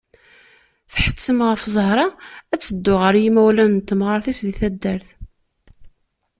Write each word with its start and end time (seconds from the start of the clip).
Tḥettem 0.93 1.39
ɣef 1.49 1.61
Zahra 1.75 2.07
ad 2.53 2.59
teddu 2.61 2.93
ɣer 3.01 3.13
yimawlan 3.21 3.73
n 3.77 3.81
temɣart-is 3.87 4.39
di 4.45 4.53
taddart. 4.59 5.07